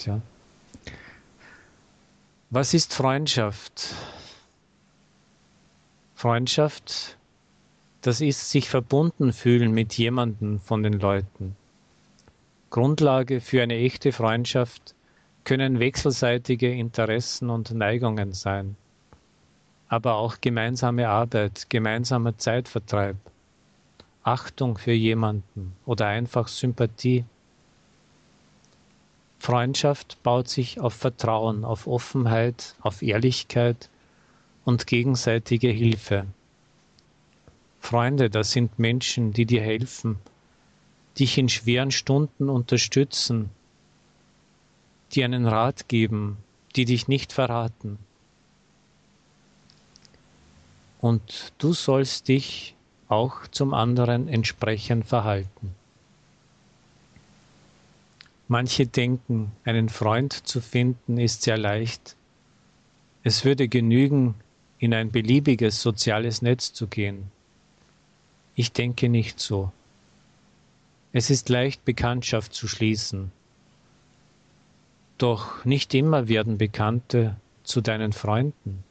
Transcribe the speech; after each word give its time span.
Freundschaft. 0.00 0.06
Ja. 0.06 0.20
Was 2.50 2.74
ist 2.74 2.94
Freundschaft? 2.94 3.94
Freundschaft, 6.14 7.16
das 8.02 8.20
ist 8.20 8.50
sich 8.50 8.68
verbunden 8.68 9.32
fühlen 9.32 9.72
mit 9.72 9.94
jemandem 9.96 10.60
von 10.60 10.82
den 10.82 10.94
Leuten. 10.94 11.56
Grundlage 12.70 13.40
für 13.40 13.62
eine 13.62 13.76
echte 13.76 14.12
Freundschaft 14.12 14.94
können 15.44 15.78
wechselseitige 15.78 16.70
Interessen 16.72 17.48
und 17.50 17.72
Neigungen 17.72 18.32
sein, 18.32 18.76
aber 19.88 20.16
auch 20.16 20.40
gemeinsame 20.40 21.08
Arbeit, 21.08 21.70
gemeinsamer 21.70 22.36
Zeitvertreib, 22.36 23.16
Achtung 24.22 24.76
für 24.76 24.92
jemanden 24.92 25.74
oder 25.86 26.06
einfach 26.06 26.48
Sympathie. 26.48 27.24
Freundschaft 29.40 30.22
baut 30.22 30.48
sich 30.48 30.80
auf 30.80 30.92
Vertrauen, 30.92 31.64
auf 31.64 31.86
Offenheit, 31.86 32.76
auf 32.82 33.00
Ehrlichkeit, 33.00 33.88
und 34.66 34.86
gegenseitige 34.86 35.68
Hilfe. 35.68 36.26
Freunde, 37.80 38.28
das 38.28 38.52
sind 38.52 38.78
Menschen, 38.78 39.32
die 39.32 39.46
dir 39.46 39.62
helfen, 39.62 40.18
dich 41.18 41.38
in 41.38 41.48
schweren 41.48 41.90
Stunden 41.90 42.50
unterstützen, 42.50 43.48
die 45.12 45.24
einen 45.24 45.46
Rat 45.46 45.88
geben, 45.88 46.36
die 46.76 46.84
dich 46.84 47.08
nicht 47.08 47.32
verraten. 47.32 47.98
Und 51.00 51.54
du 51.56 51.72
sollst 51.72 52.28
dich 52.28 52.76
auch 53.08 53.46
zum 53.46 53.72
anderen 53.72 54.28
entsprechend 54.28 55.06
verhalten. 55.06 55.74
Manche 58.52 58.88
denken, 58.88 59.52
einen 59.62 59.88
Freund 59.88 60.32
zu 60.32 60.60
finden 60.60 61.18
ist 61.18 61.42
sehr 61.42 61.56
leicht. 61.56 62.16
Es 63.22 63.44
würde 63.44 63.68
genügen, 63.68 64.34
in 64.78 64.92
ein 64.92 65.12
beliebiges 65.12 65.80
soziales 65.80 66.42
Netz 66.42 66.72
zu 66.72 66.88
gehen. 66.88 67.30
Ich 68.56 68.72
denke 68.72 69.08
nicht 69.08 69.38
so. 69.38 69.70
Es 71.12 71.30
ist 71.30 71.48
leicht, 71.48 71.84
Bekanntschaft 71.84 72.52
zu 72.52 72.66
schließen. 72.66 73.30
Doch 75.16 75.64
nicht 75.64 75.94
immer 75.94 76.26
werden 76.26 76.58
Bekannte 76.58 77.36
zu 77.62 77.80
deinen 77.80 78.12
Freunden. 78.12 78.82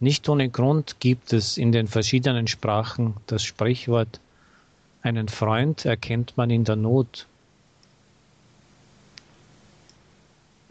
Nicht 0.00 0.28
ohne 0.28 0.48
Grund 0.48 0.98
gibt 0.98 1.32
es 1.32 1.58
in 1.58 1.70
den 1.70 1.86
verschiedenen 1.86 2.48
Sprachen 2.48 3.14
das 3.28 3.44
Sprichwort, 3.44 4.18
einen 5.02 5.28
Freund 5.28 5.84
erkennt 5.84 6.36
man 6.36 6.50
in 6.50 6.64
der 6.64 6.74
Not. 6.74 7.28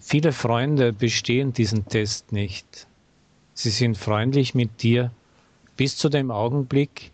Viele 0.10 0.32
Freunde 0.32 0.94
bestehen 0.94 1.52
diesen 1.52 1.86
Test 1.86 2.32
nicht. 2.32 2.88
Sie 3.54 3.72
sind 3.72 3.98
freundlich 3.98 4.56
mit 4.56 4.82
dir 4.82 5.12
bis 5.76 5.98
zu 5.98 6.08
dem 6.08 6.32
Augenblick, 6.32 7.12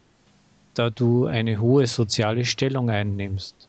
da 0.75 0.91
du 0.91 1.25
eine 1.25 1.59
hohe 1.59 1.87
soziale 1.87 2.45
Stellung 2.45 2.91
einnimmst. 2.91 3.67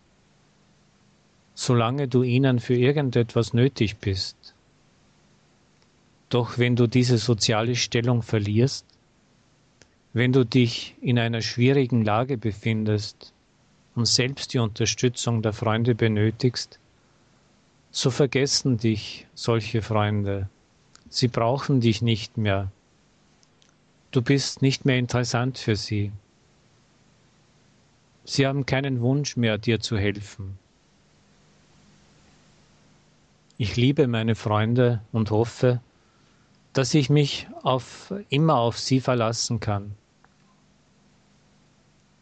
Solange 1.55 2.07
du 2.07 2.23
ihnen 2.23 2.59
für 2.59 2.75
irgendetwas 2.75 3.55
nötig 3.55 3.97
bist. 3.97 4.37
Doch 6.29 6.59
wenn 6.59 6.77
du 6.77 6.87
diese 6.87 7.17
soziale 7.17 7.77
Stellung 7.77 8.21
verlierst, 8.21 8.85
wenn 10.13 10.33
du 10.35 10.45
dich 10.45 10.97
in 11.01 11.19
einer 11.19 11.41
schwierigen 11.41 12.05
Lage 12.05 12.37
befindest 12.37 13.33
und 13.95 14.05
selbst 14.05 14.53
die 14.53 14.59
Unterstützung 14.59 15.41
der 15.41 15.55
Freunde 15.55 15.95
benötigst, 15.95 16.79
so 18.05 18.11
vergessen 18.11 18.77
dich 18.77 19.27
solche 19.35 19.81
Freunde 19.81 20.51
Sie 21.09 21.29
brauchen 21.29 21.81
dich 21.81 22.03
nicht 22.03 22.37
mehr. 22.37 22.71
Du 24.11 24.21
bist 24.21 24.61
nicht 24.61 24.85
mehr 24.85 24.99
interessant 24.99 25.57
für 25.57 25.75
sie. 25.75 26.13
Sie 28.25 28.47
haben 28.47 28.67
keinen 28.67 29.01
Wunsch 29.01 29.39
mehr, 29.39 29.57
dir 29.57 29.81
zu 29.81 29.97
helfen. 29.97 30.59
Ich 33.57 33.77
liebe 33.77 34.07
meine 34.07 34.35
Freunde 34.35 35.01
und 35.13 35.31
hoffe, 35.31 35.81
dass 36.75 36.93
ich 36.93 37.09
mich 37.09 37.47
auf, 37.63 38.13
immer 38.29 38.57
auf 38.57 38.79
sie 38.79 39.01
verlassen 39.01 39.61
kann, 39.61 39.95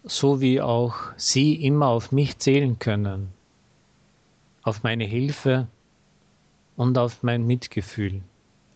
so 0.05 0.41
wie 0.41 0.61
auch 0.61 0.97
sie 1.17 1.55
immer 1.55 1.87
auf 1.87 2.13
mich 2.13 2.39
zählen 2.39 2.79
können, 2.79 3.33
auf 4.63 4.83
meine 4.83 5.05
Hilfe 5.05 5.69
und 6.77 6.99
auf 6.99 7.23
mein 7.23 7.47
Mitgefühl. 7.47 8.23